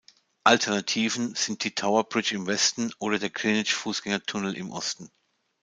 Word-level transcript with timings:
Alternativen 0.45 1.35
sind 1.35 1.63
die 1.63 1.75
Tower 1.75 2.03
Bridge 2.03 2.33
im 2.33 2.47
Westen 2.47 2.91
oder 2.97 3.19
der 3.19 3.29
Greenwich-Fußgängertunnel 3.29 4.57
im 4.57 4.71
Osten. 4.71 5.11